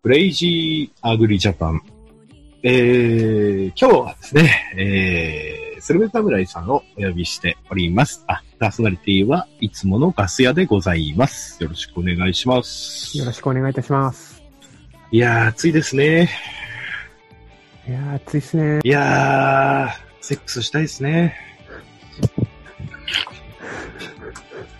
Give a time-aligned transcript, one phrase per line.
[0.00, 1.82] クレイジーアグリジャパン。
[2.62, 8.22] えー、今日はですね、えー、スルメ侍さんをお呼びしております。
[8.28, 11.60] あ、パーソナリティはいつものガス屋でございます。
[11.60, 13.18] よろしくお願いします。
[13.18, 14.40] よろしくお願いいたします。
[15.10, 16.30] いやー、暑いですね。
[17.88, 18.78] いやー、暑いっすね。
[18.84, 19.90] いやー、
[20.20, 21.34] セックスしたいですね。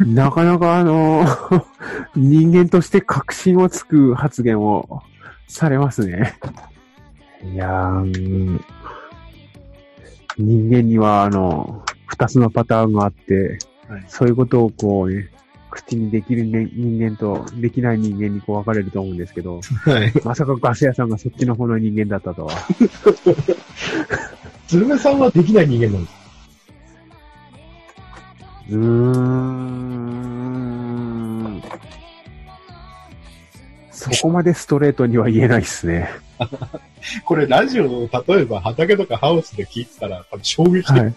[0.00, 1.64] なかなかあのー
[2.16, 5.02] 人間として確信をつく発言を
[5.48, 6.38] されますね。
[7.52, 8.64] いやー、うん
[10.38, 15.30] 人間にはあの、二つのパターンがあって、はいそういうことをこうね、
[15.70, 20.12] 口にできる、ね、人間とできない人間にこう分かれると思うんですけど、はい。
[20.24, 22.52] まさかガス屋さんがそっちの方の人間だったとは。
[24.66, 26.25] スルメさんはできない人間なんです。
[28.70, 28.86] うーん。
[33.90, 36.10] そこまでストレートには言えないっすね。
[37.24, 40.90] これラジオを例えば畑とかハウスで聞いてたら多分衝撃的。
[40.90, 41.14] はい。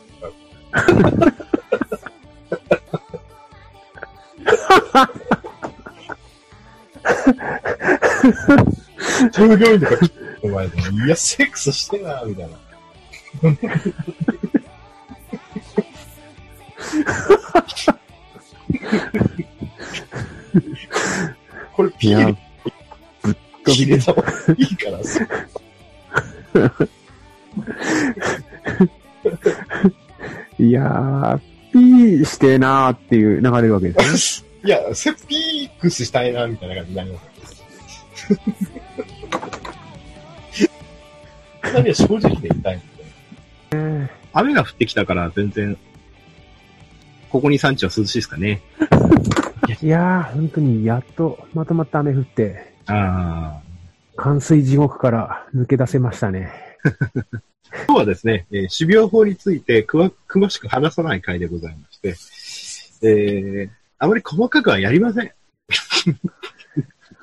[9.32, 9.96] 従業員とか
[10.42, 10.70] お前い
[11.08, 12.58] や、セックスしてな、みたいな。
[22.02, 22.38] いやル、
[23.24, 24.02] ぶっ飛びでいい
[24.78, 25.28] からさ。
[30.58, 31.40] いやー、
[31.72, 34.50] ピーしてーなーっていう流れるわけですね。
[34.66, 37.30] いや、セピークスしたいな、みたいな感じになります。
[41.74, 42.86] 何は正直で言いたいんで。
[44.34, 45.78] 雨が降ってきたから全然、
[47.30, 48.62] ここ2、3日は涼しいですかね。
[49.82, 53.70] いやー、本当にやっとまとまった雨降って、ああ。
[54.18, 56.52] 冠水地獄から抜け出せましたね。
[57.88, 61.98] 今日はですね、えー種苗法についてくわ詳しく話さない回でございまし
[63.00, 63.70] て、えー、
[64.00, 65.32] あまり細かくはやりません。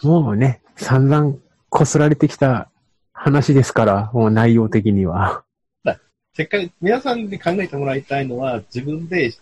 [0.03, 1.37] もうね、散々
[1.69, 2.71] こすられてきた
[3.13, 5.45] 話ですから、もう内容的には。
[6.33, 9.35] せっかく皆さんに考えてもらいたいのは、自分で、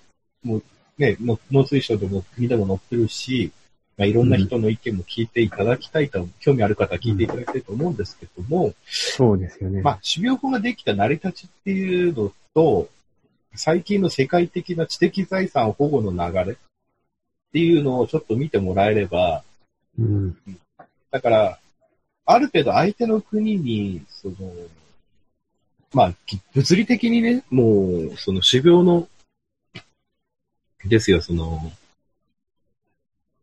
[0.43, 0.63] もう
[0.99, 3.53] ね、の農水省でも国でも載ってるし、
[3.97, 9.83] まあ、いろんな人の意見も聞いていただきたいと、興味ある方は聞いていただきたいと思うんですけども、そうですよね。
[9.83, 12.89] まあ、種苗法ができた成り立ちっていうのと、
[13.55, 16.57] 最近の世界的な知的財産保護の流れっ
[17.53, 19.45] ていうのをちょっと見てもらえれば、
[19.97, 20.37] うん。
[21.13, 21.59] だから、
[22.27, 24.35] ある程度相手の国に、その、
[25.93, 29.07] まあ、き物理的にね、もう、その種苗の、
[30.89, 31.73] ですよ、その、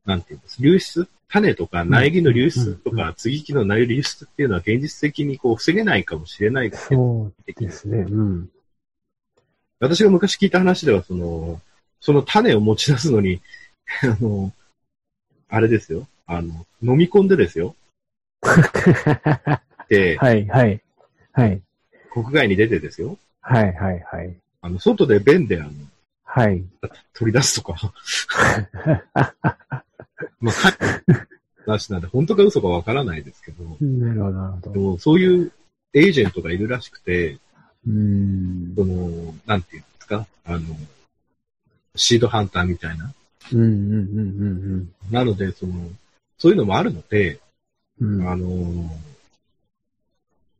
[0.06, 8.00] なんていうんです、流出種とか苗木の流出とうんか、接ぎ木の苗流出っていうのは現実的にこう防げないかもしれないですけど、そうですね。
[8.00, 8.50] うん。
[9.79, 11.62] 私が昔聞いた話では、その、
[12.02, 13.41] その種を持ち出すのに、
[14.03, 14.52] あの、
[15.50, 17.75] あれですよ、あの、飲み込んでですよ、
[19.90, 20.81] で、はい、はい。
[21.34, 21.62] はい。
[22.12, 24.35] 国外に出てですよ、はい、はい、はい。
[24.62, 25.72] あの、外で便で、あの、
[26.33, 26.63] はい。
[27.13, 27.93] 取り出すとか、
[30.39, 30.77] まあ、か
[31.65, 34.71] 話なんで、本当か嘘かわからないですけど、なるほど、なるほど。
[34.71, 35.51] でもそういう
[35.93, 37.33] エージェントがいるらしくて、
[37.85, 38.73] うーん。
[38.77, 40.77] その、なんていうんですか、あの、
[41.95, 43.13] シードハンターみたいな。
[43.51, 43.71] うん、うん、う
[44.77, 45.89] ん、なので、その、
[46.37, 47.41] そういうのもあるので、
[47.99, 48.19] うん。
[48.21, 48.29] うん。
[48.29, 48.97] あの、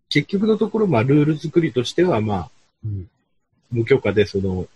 [0.10, 2.50] 結局のところ、まあ、ルール作りとしては、まあ、
[2.84, 3.10] うん
[3.72, 4.68] 無許可で、その、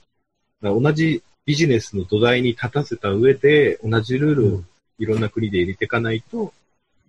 [0.61, 4.63] 同じビジネスの土台に立たせた上で、同じルールを
[4.97, 6.53] いろんな国で入れていかないと、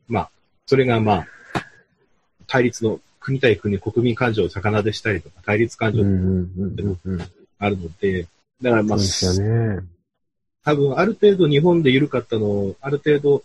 [0.08, 0.30] まあ、
[0.66, 1.26] それがまあ、
[2.46, 7.20] 対立の国対国、国民感情を逆なでしたりとか、対立感情うん、うん、うん、うん。
[7.58, 8.26] あるので、
[8.62, 9.80] だからまあ、ね。
[10.64, 13.42] 多分ある程度日本で緩かったのを、ある程度、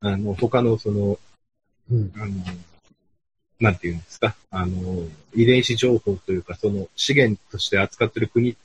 [0.00, 1.18] あの、他のその、
[1.90, 2.12] うん。
[2.16, 2.32] あの、
[3.60, 5.04] なんていうんですか、あの、
[5.34, 8.56] 遺伝子情報というか、その資源として扱ってる国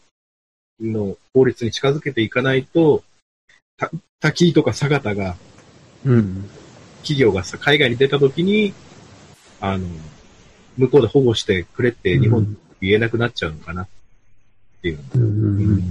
[0.82, 3.04] の法律に近づけていかないと、
[3.78, 3.90] た
[4.20, 5.36] 滝とか佐賀が、
[6.06, 6.50] うん。
[6.98, 8.74] 企業がさ、海外に出た時に、
[9.60, 9.88] あの、
[10.78, 13.88] 向こうで保護してくれって日本に言えなくなっちゃうのかなっ
[14.82, 15.00] ていう。
[15.16, 15.82] うん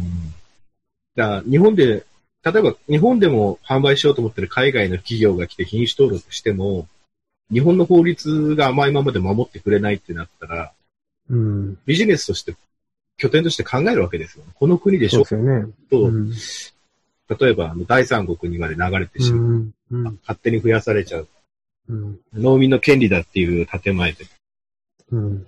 [1.16, 2.06] だから日本で、
[2.42, 6.86] 例えば日本でも販売しようと思ってる海外の企業が来て品種登録しても、
[7.52, 10.72] 日本の法律が甘いままで守ってくれないってなったら、
[11.28, 11.78] うん。
[11.84, 12.54] ビジネスとして、
[13.20, 14.44] 拠点として考えるわけですよ。
[14.54, 15.66] この国でしょそうね。
[15.90, 16.32] と、うん。
[17.38, 19.40] 例えば第三国にまで流れてしまう。
[19.40, 19.74] うん。
[19.90, 20.04] うん。
[20.22, 21.28] 勝手に増やされちゃう。
[21.90, 22.18] うん。
[22.32, 24.24] 農民の権利だっていう建前で。
[25.12, 25.46] うん。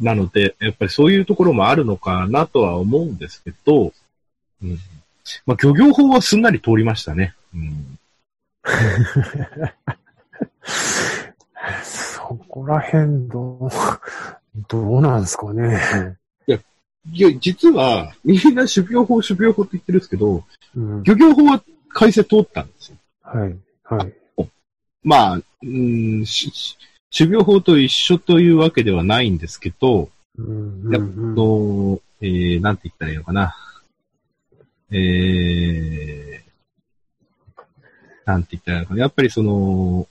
[0.00, 3.92] なので、やっぱりそういうところもあるのかなとは思うんですけど、
[4.62, 4.78] うん。
[5.46, 7.34] まあ、漁業法はすんなり通りましたね。
[7.54, 7.98] うん。
[11.82, 13.70] そこら辺どう、
[14.68, 16.16] どうなんですかね。
[17.12, 20.44] いや、実は、みんな種苗法、種苗法って言ってるんですけど、
[20.76, 21.02] うん。
[21.02, 22.96] 漁業法は改正通ったんですよ。
[23.22, 23.56] はい。
[23.84, 24.12] はい。
[25.02, 26.24] まあ、うん、
[27.10, 30.82] 種苗法と一緒というわけではないんですけど、うん。
[30.84, 33.56] うんやっうんと、えー、なんて言ったらいいのかな。
[34.92, 36.40] えー、
[38.26, 39.00] なんて言ったらいいのかな。
[39.00, 40.06] やっぱりその、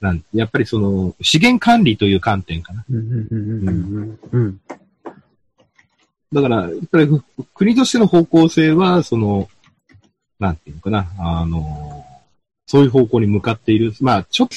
[0.00, 2.84] なん、やっぱりその、資源管理という観点かな。
[2.88, 4.60] うんうんうんうんうん。
[6.32, 7.08] だから、やっぱり
[7.54, 9.48] 国としての方向性は、その、
[10.38, 12.06] なんていうのかな、あの、
[12.66, 13.92] そういう方向に向かっている。
[14.00, 14.56] まあ、ちょっと、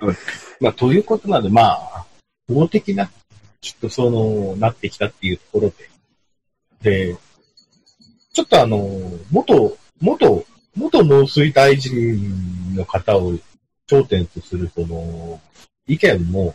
[0.60, 2.06] まあ、ということなので、まあ、
[2.46, 3.10] 法的な、
[3.62, 5.72] ちょっとその、なってきたっていうところ
[6.82, 7.10] で。
[7.12, 7.16] で、
[8.32, 8.86] ちょっとあの、
[9.30, 10.44] 元、元、
[10.76, 13.38] 元農水大臣の方を
[13.86, 15.40] 頂点とする、その、
[15.86, 16.54] 意見も、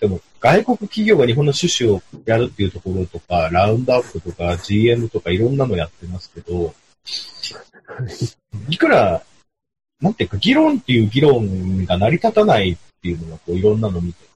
[0.00, 6.74] でも、外国企業が日本の種子をやるっていうところとか、ラウンドアップとか GM とかいろんなのやってますけど、
[8.68, 9.22] いくら、
[10.00, 14.28] なんていうか、議論っていう議論が成り立たないっていうのが、こう、いろんなの見てて、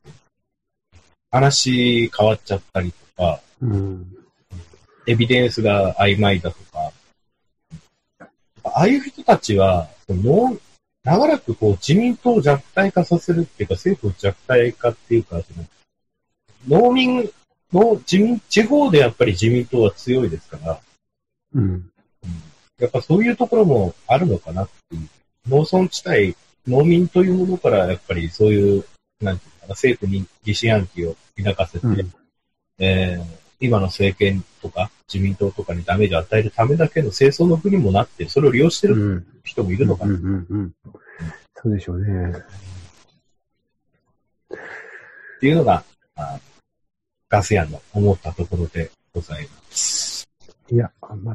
[1.31, 4.07] 話変わっちゃったりとか、うん。
[5.07, 6.93] エビデンスが曖昧だとか、
[8.63, 9.89] ああいう人たちは、
[11.09, 17.31] 長らくこう自民党を弱体化させるっていうか、政府を弱体化っていうか、その農民
[17.73, 20.81] の自民、地方でやっぱり自民党は強いですから、
[21.55, 21.91] うん。
[22.79, 25.09] やっぱそういうところもあるのかなっていう。
[25.49, 28.85] 農村地帯、農民というものからやっぱりそういう、
[29.23, 32.13] なんていうかな、政府に疑心暗鬼を抱かせて、うん
[32.79, 39.27] えー今の政権とか自民党とかにダメージを与えるためだけの清掃の国にもなって、それを利用してうるん。
[39.45, 40.13] 人もいるのかな。
[40.13, 40.75] うんうんうん。
[41.55, 42.33] そうでしょうね。
[45.37, 45.83] っていうのが、
[46.17, 46.39] あ
[47.29, 50.29] ガス屋の思ったところでございます。
[50.71, 50.91] いや、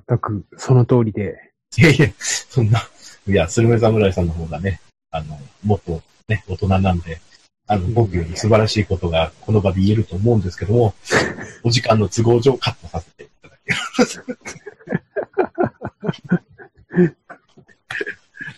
[0.07, 1.51] 全くその通りで。
[1.77, 2.79] いやいや、そんな、
[3.27, 4.79] いや、スルメ侍さんの方がね、
[5.09, 7.19] あの、もっとね、大人なんで、
[7.67, 10.93] あの、僕より素晴らしいことがこの場で言えると思うんですけども、
[11.63, 13.29] お時間の都合上カットさせて。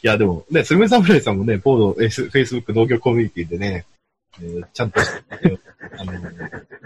[0.04, 3.86] いや、でもね、スルメ侍さんもね、ボード、えフェイスブック農業コミュニティでね、
[4.42, 6.14] えーちゃんとあの、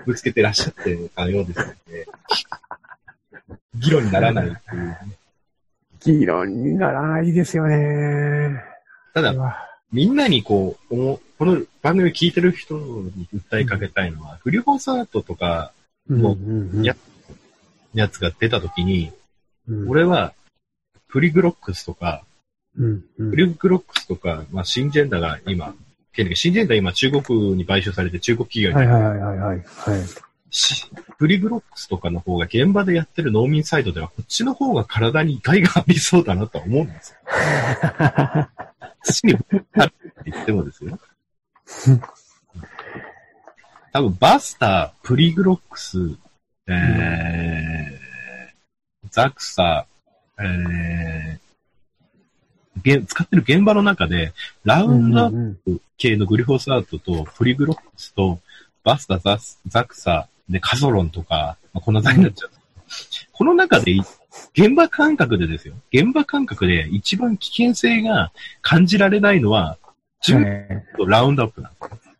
[0.06, 2.08] ぶつけてらっしゃってたようですので、
[3.76, 4.98] 議論にならないっていうね、
[6.02, 8.64] 議論にならないですよね。
[9.14, 9.34] ただ
[9.92, 15.72] みんなにこう、この番組聞いてる人に訴えかけたいのは、フリホサートとか
[16.08, 16.84] もううんうん
[17.94, 19.12] ややつが出た時に、
[19.68, 20.34] うん俺は、
[21.08, 22.24] プリグロックスとか、
[22.78, 25.74] うんうんプリグロックスとか、まあ、シンジェンダが今、
[26.36, 30.00] シンジェンダ今中国に買収されて中国企業に、はいはいはいはいはい。
[31.18, 37.18] プリグロックスとかの方が現場でやってる農民サイドではこっちの方が体に害がありそうだなとは思うんですよ。
[39.04, 39.46] 土にって
[40.26, 41.00] 言ってもですよ。
[43.92, 46.16] 多分、バスター、プリグロックス、
[46.70, 49.86] えー、ザクサ、
[50.40, 51.40] えー、
[52.84, 54.34] げん使ってる現場の中で、
[54.64, 58.40] ラウンドアッうんプ系のグリフォサートと、プリグロックスと、
[58.84, 62.52] バスタ、ザスザクサ、で、カソロンとか、まあ、こんな材になっちゃう。
[63.32, 64.02] この中でい、
[64.54, 65.76] 現場感覚でですよ。
[65.92, 69.78] 現場感覚で一番危険性が感じられないのは、
[70.22, 72.14] 中はいとラウンドアップなんですよ。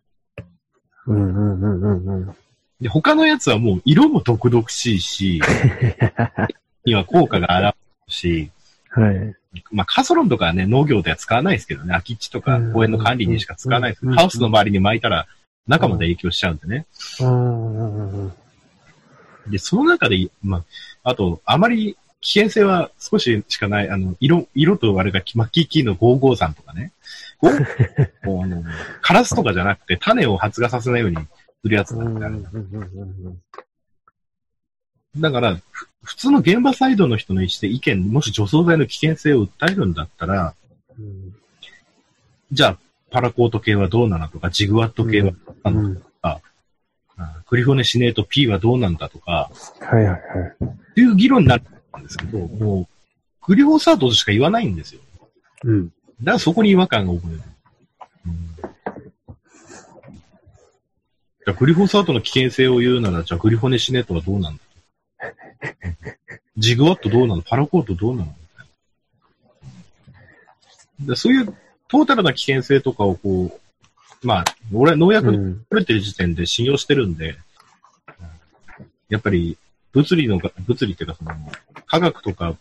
[1.08, 2.36] うんうんうんうんうん。
[2.80, 5.40] で、他のやつはもう色も毒々しいし、
[6.84, 8.50] には効果が現れるし、
[8.90, 9.34] はい。
[9.70, 15.26] まあ、カソロンとかはね、農業では使わないですけどね、空き地とか公園の管理にしか使わないですハウスの周りに巻いたら
[15.66, 16.86] 中まで影響しちゃうんでね。
[19.48, 20.64] で、その中で、ま
[21.02, 26.92] あ、あと、あまり危険性は少ししかない、あの、色、色とあれが、マッキーキーの553とかね。
[27.42, 28.62] 5もうあの、
[29.00, 31.16] カラスとかじゃなくて種を発芽させないように
[31.62, 32.50] するやつなんであるんだ
[35.16, 40.54] だから、ふ普通の現場サイドの人の意思で意見、もし除草剤の危険性を訴えるんだったら、
[40.98, 41.34] うん
[42.52, 42.78] じゃあ、
[43.10, 46.40] パラコート系はどうなのとか、ジグワット系はどうなの、うんあ
[47.46, 49.50] クリフォネシネート P はどうなんだとか、
[49.80, 50.18] はいはいはい。
[50.64, 51.62] っていう議論になる
[51.92, 52.88] なんですけど、も
[53.42, 55.00] う、グリホサートとしか言わないんですよ。
[55.64, 55.88] うん。
[55.88, 57.42] だからそこに違和感が覚える。
[58.26, 58.49] うん
[61.50, 64.62] じゃあグリホサートの危険性を言うなら、じゃあグリホネシネートはどうなんだ
[66.56, 67.42] ジグワットどうなの？
[67.42, 68.26] パラコートどうなの？
[68.26, 68.66] みたい
[71.00, 71.46] なでそういう
[71.88, 73.58] トータルな危険性とかをこ
[74.22, 75.64] う、まあ、俺は農薬にうん。
[75.70, 77.36] 取れてる時点で信用してるんで、
[79.08, 79.58] やっぱり
[79.90, 81.32] 物理のが、物理っていうかその、
[81.86, 82.54] 科学とか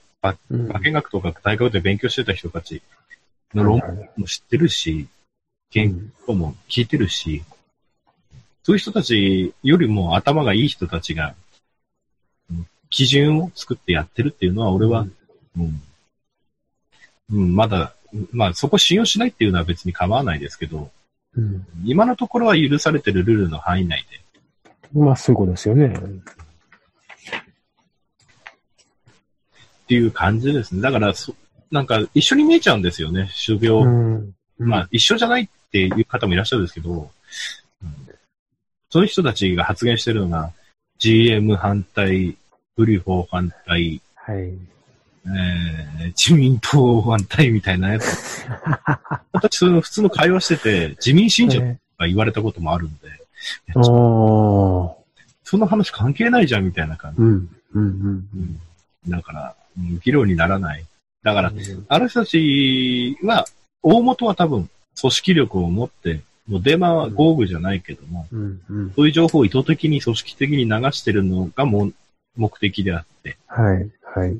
[0.49, 0.67] うん。
[0.67, 2.81] 化学とか大学で勉強してた人たち
[3.53, 5.07] の論文も知ってるし、
[5.69, 7.43] 研究も聞いてるし、
[8.63, 11.35] そういう人たちよりも頭がいい人たちが、
[12.51, 15.05] うん基準を作ってやってるっていうのは、俺は、
[15.57, 15.81] うん、
[17.31, 17.93] うん、まだ、
[18.31, 20.89] まあそこ信用しないっていうのは別に構わないですけど、
[21.37, 21.65] うん。
[21.85, 24.05] 今のところは許されてるルールの範囲内
[24.91, 25.87] で、まあ、そういうことですよね。
[25.87, 25.91] っ
[29.87, 30.81] ていう感じですね。
[30.81, 31.35] だからそ、
[31.71, 33.83] なんか一緒に見えちゃうんですよね、種苗。
[33.83, 34.33] うん。
[34.57, 37.07] まあ、一緒じゃないっていう方もいらっしゃるんですけど、うん
[38.89, 40.51] そういう人たちが発言してるのが、
[40.97, 42.35] GM 反対、
[42.75, 44.37] ブリフォー反対、はい。
[44.37, 48.45] えー、自民党反対みたいなやつ。
[49.31, 53.09] 私、その普通の会話してて、自民信者えが言われたこともあるんで、
[55.43, 57.21] その話関係ないじゃんみたいな感じ。
[57.21, 57.49] ーうん。
[57.73, 57.83] うん。
[57.83, 58.29] うん。
[58.33, 58.59] うん
[59.07, 60.85] だから、うん議論にならない。
[61.23, 63.45] だから、うんあの人たちは、
[63.81, 64.69] 大元は多分、
[64.99, 68.61] 組織力を持って、もうデマは豪雨じゃないけども、うん。
[68.69, 68.93] うん。
[68.95, 71.91] そういう情報を意図的に組織的に流してるのがも
[72.35, 73.89] 目的であって、はい。
[74.03, 74.37] はい。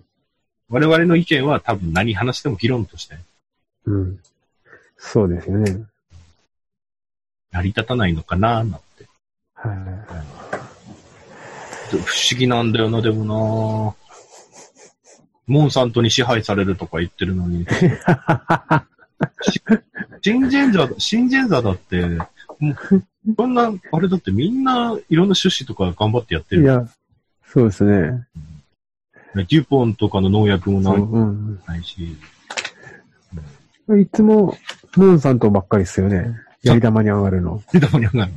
[0.70, 3.16] 我々の意見は多分何話しても議論として
[3.86, 4.20] うん。
[4.98, 5.84] そうですよね。
[7.52, 8.80] 成り立たないのかななんて。
[9.54, 9.74] は
[11.92, 13.96] 不思議なんだよな、でもな
[15.48, 17.66] モンサントに支配されるとか言ってるのに。
[20.22, 22.06] シンジェンザ、シンジェンザだって、
[22.60, 23.04] もう
[23.38, 26.60] そんな、あれだってみんないろんな趣旨とか頑張ってやってい。
[26.60, 26.68] いる。
[26.68, 26.88] や、
[27.46, 28.26] そうですね。
[29.36, 31.62] デュポンとかの農薬もない,、うん。
[31.68, 32.18] ないし。
[34.02, 34.56] いつも、
[34.98, 36.36] ムーンさんとばっかりですよね。
[36.64, 37.62] やり玉に上がるの。
[37.80, 38.32] たまにはない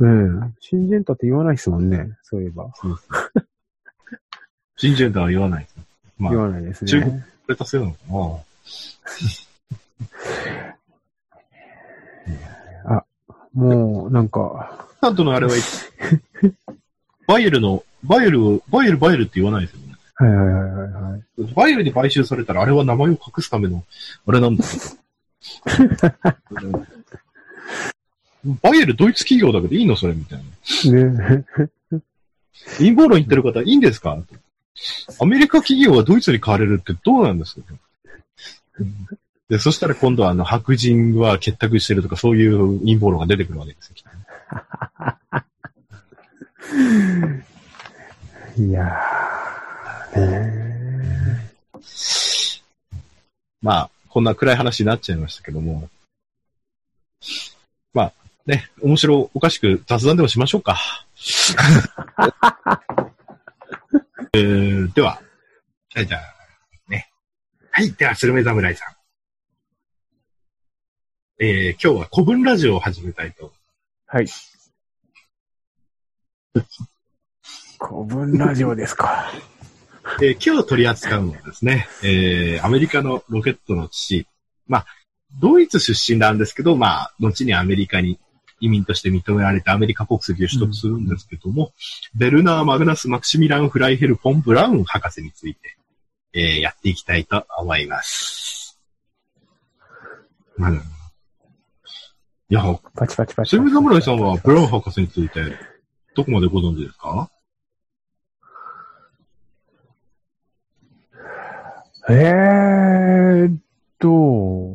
[0.00, 0.54] うん。
[0.60, 2.10] シンジェンタって言わないですもんね。
[2.22, 2.70] そういえば。
[4.76, 5.76] シンジェンザは言わないです。
[6.18, 7.26] まあ、言わないです中国ね。
[7.46, 8.44] これ達成なのかな
[13.58, 15.52] もう、なんか、サントのあれは、
[17.26, 19.94] バイエルの、バイエルを、バイエル、バイエルって言わないですよね。
[20.14, 21.22] はいはいはいはいはい。
[21.54, 23.84] バイエルに買収されたら、あれは名前を隠すための、
[24.26, 24.64] あれなんだ
[28.62, 30.44] バイエルドイツ企業だけどいいのそれみたいな。
[31.18, 31.44] ね。
[32.78, 34.16] 陰謀論言ってる方いいんですか？
[35.20, 37.74] アメリカ企業はドイツに買われるってどうなんですか？
[39.48, 44.10] で、そしたら今度はあの白人は結託してるとかそういう陰謀論が出てくるわけですよきっと。
[48.62, 50.68] いやー、ね
[53.62, 55.88] まあ、こんな暗い話になっちゃいましたけども。
[57.94, 58.12] まあ、
[58.46, 60.78] ね、面白おかしく雑談でもしましょうか。
[64.34, 65.22] えー、では、
[65.90, 66.20] じゃあ、じゃあ、
[66.88, 67.10] ね。
[67.70, 68.97] はい、では、スルメ侍さん。
[71.40, 73.52] えー、今日は古文ラジオを始めたいと。
[74.06, 74.26] はい。
[77.78, 79.30] 古文ラジオですか。
[80.20, 84.26] えー今日取り扱うのはですね、えー、アメリカのロケットの父、
[84.66, 84.86] まあ、
[85.38, 88.18] ドイツ出身なんですけど、まあ、後にアメリカに
[88.58, 91.72] 移民として認められてアメリカ国籍を取得するんですけども、
[92.16, 95.76] ベルナー・マグナス・マクシミラン・フライヘル・フォン・ブラウン博士について、
[96.32, 98.76] えーやっていきたいと思います。
[100.58, 100.97] うん。
[102.50, 102.62] いや、
[102.94, 103.56] パチパチパチ。
[103.56, 105.54] セミ侍さんはブラウン博士について、
[106.14, 107.30] どこまでご存知ですか？
[112.08, 113.60] えーっ
[113.98, 114.74] と、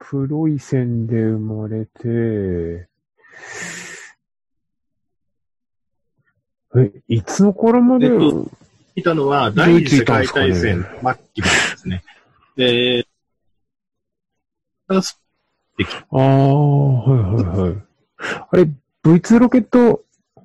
[0.00, 2.88] プロイセンで生まれて、
[6.76, 8.50] え、いつの頃まで、えっと
[8.96, 10.88] いたのは、第二次世界大戦末
[11.34, 12.02] 期までですね。
[12.56, 13.06] で、
[16.10, 16.54] あああ、
[17.02, 17.76] はいはいはい。
[18.50, 18.70] あれ、
[19.04, 20.02] V2 ロケット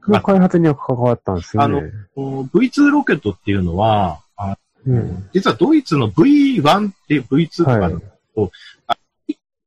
[0.07, 1.81] の開発には関わったんですよね。
[2.17, 5.29] の V2 ロケットっていうのは、あうん。
[5.33, 7.93] 実はドイツの V1 って V2 とかはい。
[7.93, 8.51] の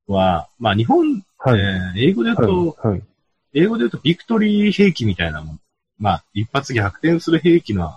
[0.08, 1.60] は、まあ日本、はい。
[1.60, 2.94] えー英語で言うと、はい。
[2.94, 3.02] はい。
[3.54, 5.60] 英語で言うとビクトリー兵器みたいなもん。
[5.98, 7.90] まあ一発逆転する兵器の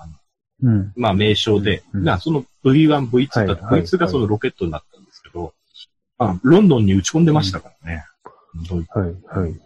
[0.61, 0.93] うん。
[0.95, 4.99] まあ名称で、うんまあその V1、V2 だと、はいはい V2 がそのロケットになった
[6.17, 8.05] あロンドンに打ち込んでましたからね。
[8.69, 9.59] ドイツはい、はい。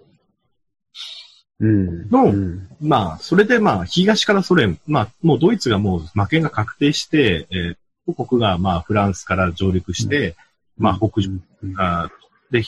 [1.62, 2.10] うん。
[2.10, 2.68] のうん。
[2.82, 7.76] まあ、それでまあ、東からソ連、まあ、もうドイツがもう負けが確定して、えー、
[8.16, 10.36] 母国がまあ、フランスから上陸して、
[10.78, 11.32] まあ、北上、
[11.64, 11.80] うん。
[11.80, 12.64] あーで、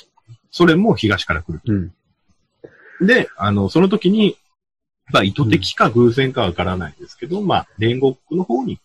[0.51, 1.89] ソ連も東から来るうん。
[2.99, 3.05] と。
[3.05, 4.37] で、あの、その時に、
[5.11, 8.79] まあ、意図的か偶然かわからないですけど、まあ、連合国の方に、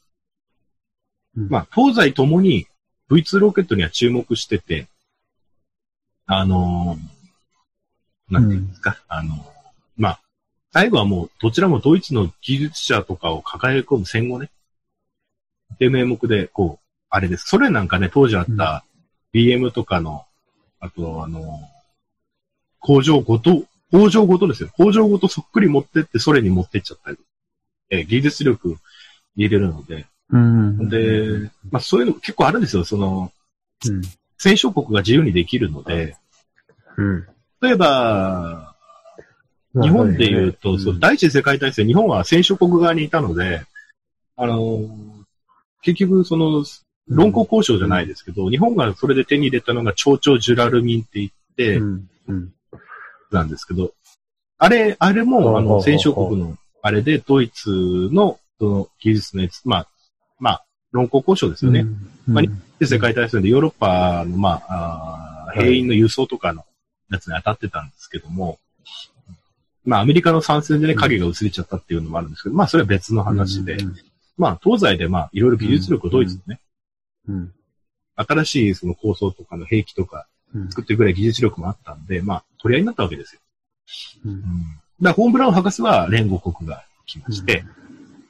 [1.37, 2.67] うんまあ、東西ともに
[3.11, 4.87] V2 ロケットには注目してて、
[6.27, 9.39] あのーなんていうんですか、あのー
[9.97, 10.21] まあ、
[10.73, 14.51] 最後はもう、どちらもドイツの技術者とかを抱え込む戦後ね。
[15.79, 17.47] で、名目で、こう、あれです。
[17.47, 18.85] ソ連なんかね、当時あった
[19.33, 20.25] BM とかの、
[20.81, 21.43] あと、あのー
[22.79, 24.71] 工場ごと、工場ごとですよ。
[24.77, 27.19] 工場ごとそっくり持ってってソ連に持ってっちゃったり。
[27.91, 28.77] えー技術力
[29.37, 30.07] 入れるので。
[30.31, 30.89] うん。
[30.89, 32.85] で、まあそういうの結構あるんですよ。
[32.85, 33.33] その、
[33.87, 34.03] うん。
[34.39, 36.17] 戦勝国が自由にできるので、
[36.97, 37.27] うん。
[37.61, 38.75] 例えば、
[39.75, 43.63] 日本で言うと、そう、第一次世界大戦、日本は戦勝国側にいたので、
[44.37, 44.81] あの、
[45.83, 46.65] 結局、その、
[47.09, 51.81] 論考交渉じゃないですけど、日本がそれで手に入れたのが、超々ジュラルミンって言って。
[53.31, 53.93] なんですけど、
[54.59, 59.89] あれ、あれも、あの、戦勝国の、あれで、ドイツの、その、技術のやつ、まあ、
[60.39, 61.81] まあ、論考交渉ですよね。
[61.81, 62.35] うん。
[62.35, 62.45] まあ
[62.79, 66.65] で、世界大戦でヨーロッパの、まあ、あー兵員の輸送とかの
[67.11, 68.59] やつに当たってたんですけども、
[69.85, 73.95] まあ、アメリカの参戦でね、影が薄れちゃったっていうのもあるんですけど、まあ、それは別の話で、うん。
[74.37, 76.61] まあ、東西で、まあ、いろいろ技術力をドイツのね、
[77.29, 77.53] うん。
[78.17, 80.69] 新しいその構想とかの兵器とかうん。
[80.71, 83.41] 作ってるぐらい技術力もあったんで、まあ、取り合いになったわけですよ。
[84.25, 84.41] うんうん。
[84.41, 84.49] だか
[85.01, 87.65] ら、ホーンブラウン博士は連合国が来まして、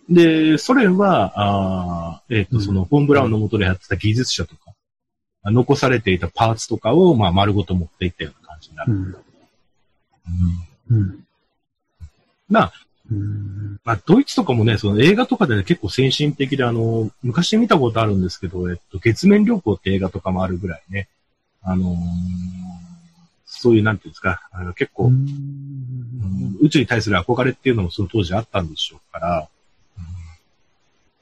[0.08, 4.72] で、ソ連は、あーえっ、と、うんその、フォン・ブラウンの元でやってた技術者とか、
[5.44, 8.92] 残されていたパーツとかを、まあ、丸ごと持っていったような感じになる。
[8.92, 9.16] うん。
[10.90, 11.26] うんうん。
[12.48, 12.72] まあ、
[13.10, 13.80] うん。
[13.84, 21.08] まあ、ドイツとかもね、その映画とかでね、結構先進的で、あの、昔見たことあるんですけど、えっと、月面旅行って映画とかもあるぐらいね、
[21.62, 21.96] あのー
[23.58, 29.48] そういう、なんていうんですか、あの結構、うん宇宙に対する憧れっていうのもその当時あったんでしょうから、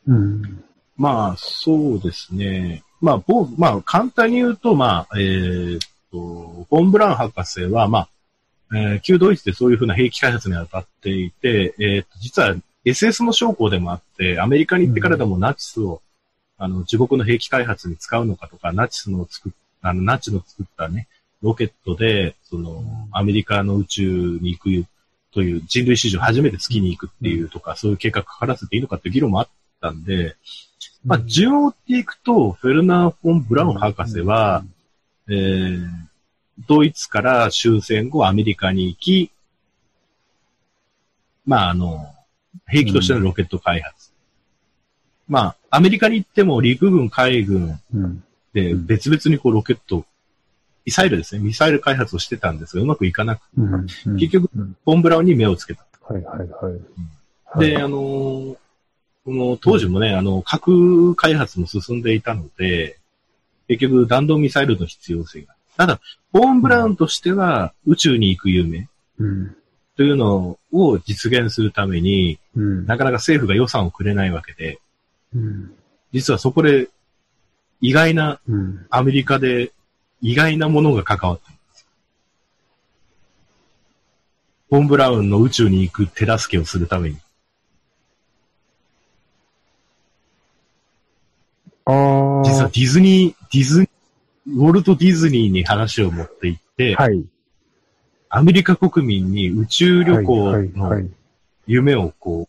[0.06, 0.64] うん。
[0.96, 2.82] まあ、そうですね。
[3.00, 8.08] まあ、ぼまあ、簡単に言うと、まあ、えーっと、フォン・ブラウン博士は、まあ、
[8.76, 16.00] えー旧ドイツでそういうふうな兵器開発に当たっていて、えーっと、実は SS の将校でもあって、アメリカに行ってからでもナチスを、
[16.56, 19.52] あの、自国の兵器開発に使うのかとか、ナチスの作っ
[19.84, 21.06] あの、ナチの作ったね、
[21.42, 24.86] ロケットで、その、アメリカの宇宙に行く
[25.30, 29.48] という人類史上初めて月に行くっていうとか、そういう計画かからせていいのかっていう議論もあっ
[29.84, 30.36] たんで、
[31.04, 34.64] まあ、順を追っていくと、フェルナー・フォン・ブラウン博士は、
[35.28, 35.86] えー、
[36.66, 39.30] ドイツから終戦後アメリカに行き、
[41.44, 42.06] まあ、あの、
[42.66, 44.12] 兵器としてのロケット開発。
[45.28, 48.24] まあ、アメリカに行っても陸軍、海軍うん。
[48.54, 50.06] で別々にこうロケット、
[50.86, 53.86] ミサイルですね、ミサイル開発をしてたんですが、うまくいかなく、うん。
[54.16, 55.84] 結局、うんフォン・ブラウンに目をつけた。
[56.02, 56.70] はいはいは
[57.56, 57.60] い。
[57.60, 58.56] で、あのー
[59.24, 62.98] この当時もね、あの、核開発も進んでいたので、
[63.68, 65.54] 結局弾道ミサイルの必要性が。
[65.76, 66.00] ただ、
[66.32, 69.56] フォーン・ブラウンとしては宇宙に行く夢うん。
[69.96, 72.86] というのを実現するために、うん。
[72.86, 74.78] なかなか政府が予算をくれないわけで、
[75.34, 75.72] うん。
[76.12, 76.88] 実はそこで
[77.80, 78.86] 意外な、うん。
[78.90, 79.72] アメリカで
[80.20, 81.86] 意外なものが関わっています。
[84.68, 87.16] フォン・ブラウンの宇宙に行く手助けをするために。
[87.16, 87.18] あ
[91.70, 91.73] あ。
[91.86, 93.90] 実はディズニー、ディズニー、
[94.60, 97.24] ウォルト・ディズニーに話を持って行って、はい。
[98.30, 101.10] アメリカ国民に宇宙旅行のい。
[101.66, 102.48] 夢をこ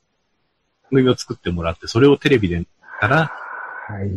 [0.91, 2.67] う、夢を作ってもらって、それをテレビで見
[3.01, 3.31] たら、
[3.87, 4.11] はい。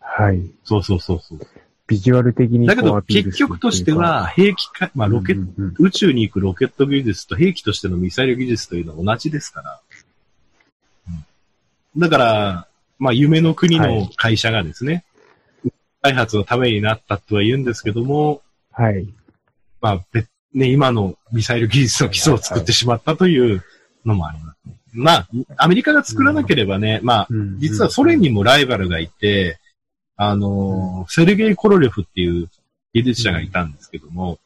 [0.00, 0.50] はい。
[0.64, 1.38] そうそうそうそう。
[1.86, 9.80] ビジュアル的にだけど結局としては、兵器か、まあロケット、うんうん宇宙に行くロケット技術と兵器としてのミサイル技術というのは同じですから。
[11.08, 11.24] うん
[12.00, 12.67] だから、
[12.98, 15.04] まあ夢の国の会社がですね、
[16.02, 19.08] 開発のためになったとは言うんですけども、はい。
[19.80, 23.62] まあ、べね、今のミサイル技術の基礎を作ってしまったという
[24.04, 24.58] のもあります。
[24.92, 29.58] まあ、アメリカが作らなければね、まあ、うん実はソ連にもライバルがいて、
[30.16, 32.48] あのー、セルゲイ・コロレフっていう
[32.94, 34.38] 技術者がいたんですけども、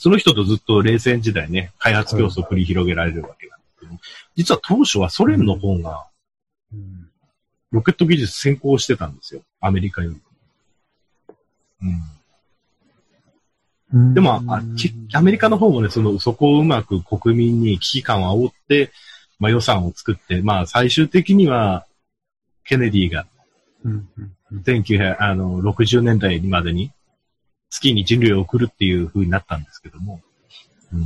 [0.00, 4.00] その人とずっと冷戦時代ね、開発競争を繰り広げられるわけなんですけども、
[4.34, 6.04] 実は当初はソ連の方が
[6.72, 7.05] うん
[7.76, 9.42] ロケット技術先行してたんですよ。
[9.60, 10.20] アメリカより。
[13.92, 14.14] うん。
[14.14, 18.90] でも、あきアメリカの方もね、その、そこをうまく国民に危機感を煽って、
[19.38, 21.86] まあ予算を作って、まあ最終的には、
[22.64, 23.26] ケネディが
[23.84, 26.92] うんうんうん1960年代までに
[27.68, 30.20] 月に人類を送るっていう風になったんですけども、
[30.92, 31.02] うん、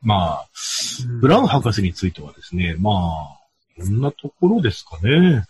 [0.00, 0.48] まあ、
[1.20, 3.41] ブラウン博士についてはですね、まあ、
[3.76, 5.44] こんなところですかね。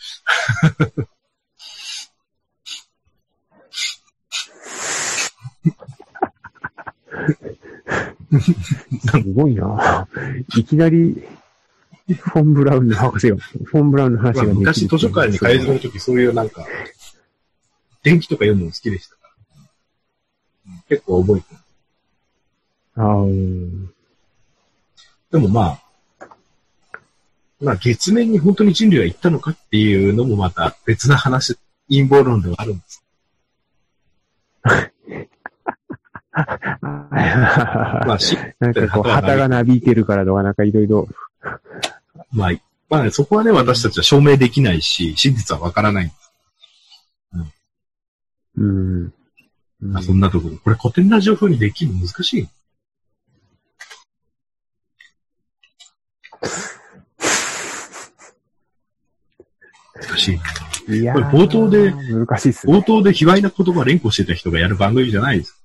[9.10, 10.08] すごいな。
[10.56, 11.22] いきなり、
[12.18, 16.64] フォン・ブラウンの博士が、フォン・ブラウンの話がまあ昔図書館に通い詰めるときそういうなんか、
[18.02, 19.20] 電気とか読むの好きでしたか？
[20.88, 21.60] 結構覚えてる。
[22.96, 23.94] ああ、うん
[25.30, 25.81] でもまあ、
[27.62, 31.56] まあ月面に本当に人類は行ったのかっていうのもまた別な話、
[31.88, 33.04] 陰謀論ではあるんです。
[36.32, 41.08] まあ、し、なんかこう、旗がなびいてるからとか、なんかいろいろ。
[42.32, 42.52] まあ、
[42.88, 46.12] まあね、そこはね、私たちは証明できないし、真実はわからない。
[48.56, 49.04] うん。
[49.04, 49.12] うん
[49.80, 50.56] まあ、そんなところ。
[50.56, 52.48] これ古典ラジオ風にできるの難しい。
[59.94, 60.32] 難し
[60.88, 60.96] い。
[61.00, 62.72] いやこれ冒頭で難しいっすね。
[62.72, 65.58] 冒頭で卑猥な言葉連呼してた人がやる番組じゃないです。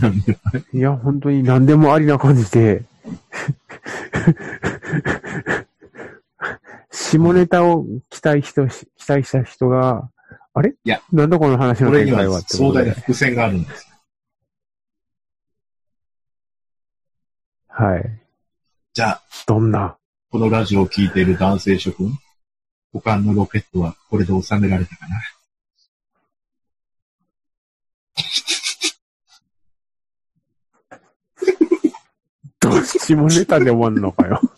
[0.00, 0.38] なんで
[0.72, 2.84] いや、本当に何でもありな感じで、
[6.92, 10.08] 下ネタを期待人し、期待した人が、
[10.54, 10.70] あれ？
[10.84, 12.92] いや、なんだこの話の展開はこ壮大な。
[12.92, 13.87] 伏線があるんです。
[17.78, 18.10] はい。
[18.92, 19.96] じゃあ、どんな？
[20.32, 22.12] このラジオを聞いている男性諸君、
[22.92, 25.14] 保管のロケットはこれで収められたかな？
[32.58, 34.40] どうし下ネタで終わんのかよ。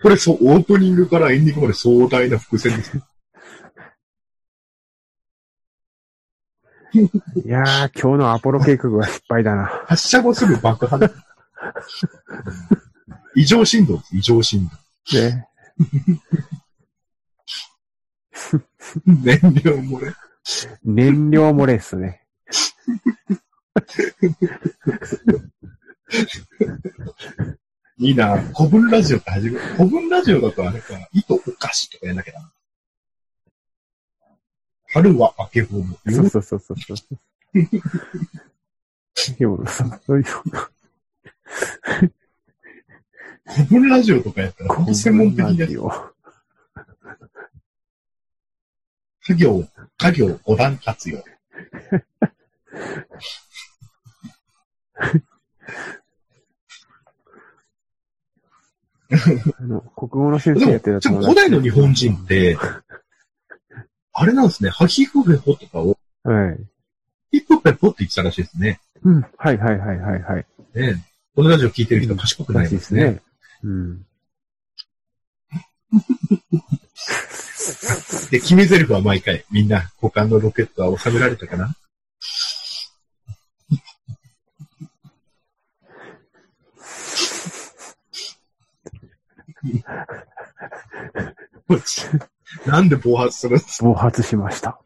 [0.00, 2.92] これそう、オープニングからエンディングまで壮大な伏線です。
[6.94, 7.10] い
[7.48, 9.64] やー、今日のアポロ計画は失敗だな。
[9.86, 10.98] 発射後すぐ爆破。
[13.34, 14.68] 異常振動異常振
[15.12, 15.18] 動。
[15.18, 15.48] ね。
[19.06, 20.14] 燃料漏れ。
[20.84, 22.24] 燃料漏れっすね。
[27.98, 29.60] いいな古文ラジオって始める。
[29.76, 32.52] 古文ラジオだとあれか、糸お菓子とかやんなきゃな。
[34.94, 35.84] 春は明けぼの。
[36.08, 37.18] そうそうそうそうそう。
[39.38, 40.24] でも、そういう、
[43.44, 46.14] 古文ラジオとかやったら、本当専門的なよ。
[49.26, 49.64] 家業、
[49.98, 51.24] 家業五段活用。
[59.58, 62.56] あの、国語の先生やってたでも古代の日本人って、
[64.24, 66.58] あれなんですね、ハヒフヘホとかを、はい。
[67.30, 68.80] ヒフヘホって言ってたらしいですね。
[69.02, 69.20] うん。
[69.36, 70.46] はいはいはいはいはい。
[70.74, 71.04] ね
[71.36, 73.20] このラジオ聞いてる人賢くないですね。
[73.62, 74.06] うん。
[78.30, 81.76] で、決め台詞は毎回、みんな、股間のロケットは収められたかな？
[92.66, 93.88] なんで暴発するんですか？
[93.88, 94.80] 暴発しました。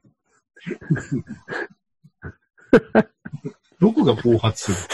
[3.80, 4.88] どこが暴発す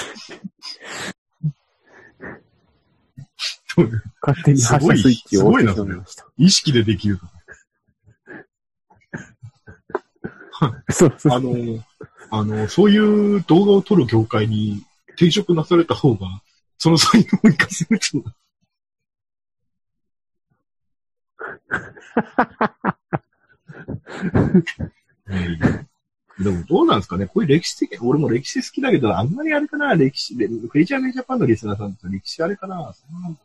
[3.81, 4.03] る？
[4.23, 6.27] 勝手に発射スイッチを押してしまいました。
[6.37, 7.19] 意識でできる。
[10.91, 11.33] そうそう。
[11.33, 11.85] あの、
[12.31, 16.43] あの、そういう動画を撮る業界に転職なされた方が、
[16.79, 18.19] その才能を生かせると。
[18.19, 18.25] ね
[21.64, 21.64] え
[26.41, 27.27] でもどうなんですかね？
[27.27, 29.95] こういう歴史的、俺も歴史好きだけど、あんまりあれかな？
[29.95, 32.93] 歴史で、フェイジャーメイジャパンのリスナーさんと歴史あれかな？
[32.93, 33.37] そんなの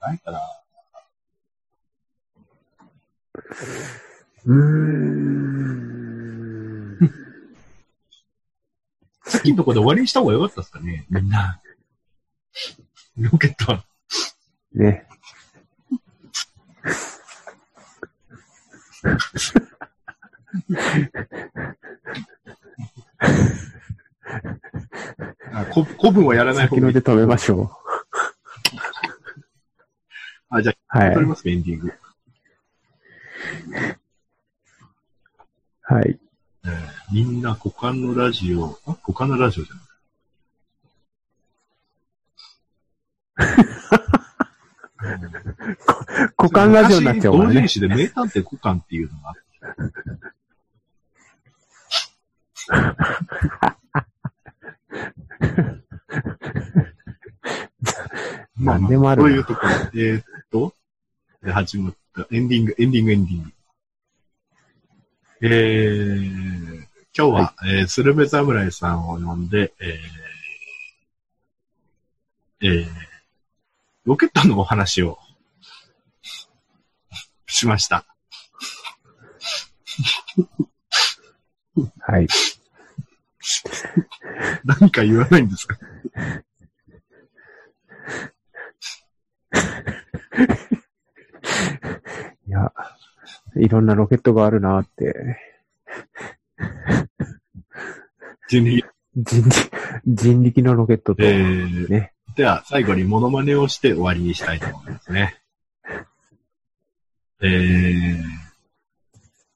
[0.00, 0.40] ないかな？
[4.46, 5.34] うーん。
[9.26, 11.06] さっきのところで終わりにした方が良かったですかね？
[11.10, 11.60] みんな。
[13.16, 13.84] ロケットは。
[25.52, 27.00] あこ古文はやらない方がいので。
[27.00, 27.70] 止めましょ
[30.48, 30.76] あ、じゃう。
[30.88, 31.26] はあ、い撮り。
[31.26, 31.92] ますか、エンディング。
[35.82, 36.18] はい。
[36.64, 39.84] えーみんな股間のラジオ、あ股間のラジオじゃない。
[46.36, 47.68] 股間ラジオになっちゃうからね昔同人。
[47.68, 49.42] 誌で名探偵股間っていうのがあって
[58.56, 59.68] まあ 何でもあるなそういうところ。
[59.70, 60.74] えーっと、
[61.42, 63.52] で始まった、エンディング、エンディング、エンディング。
[65.42, 66.86] えー、
[67.16, 72.86] 今日は、えースルメ侍さんを呼んで、えー、えー、
[74.04, 75.18] ロケットのお話を
[77.46, 78.04] しました。
[82.00, 82.28] はい。
[84.64, 85.76] 何か言わないんですか？
[92.46, 92.72] いや、
[93.56, 95.38] いろんなロケットがあるなって。
[98.48, 99.70] 人力人力、
[100.06, 102.13] 人力のロケットと、えーね。
[102.36, 105.36] では、最後にモノマネをして終わりにしたいと思いますね。
[107.40, 108.22] えー、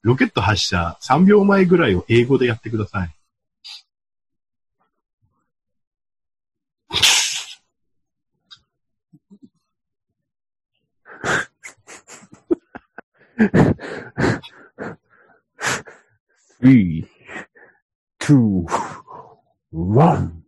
[0.01, 3.15] ロケット発射3秒前ぐらいを英語でやってください。
[16.61, 17.07] three,
[18.19, 18.65] two,
[19.71, 20.38] one.